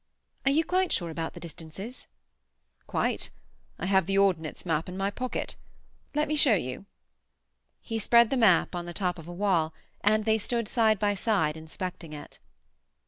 [0.45, 2.07] "Are you quite sure about the distances?"
[2.87, 3.29] "Quite.
[3.77, 5.57] I have the Ordnance map in my pocket.
[6.15, 6.87] Let me show you."
[7.81, 11.13] He spread the map on the top of a wall, and they stood side by
[11.13, 12.39] side inspecting it.